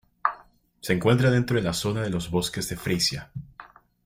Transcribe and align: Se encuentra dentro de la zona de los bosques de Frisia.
Se 0.79 0.93
encuentra 0.93 1.29
dentro 1.29 1.57
de 1.57 1.61
la 1.61 1.73
zona 1.73 2.01
de 2.01 2.09
los 2.09 2.31
bosques 2.31 2.67
de 2.69 2.75
Frisia. 2.75 3.31